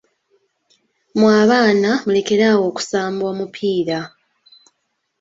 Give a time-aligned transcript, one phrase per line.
[1.19, 3.99] Mwe abaana mulekere awo okusamba omupiira.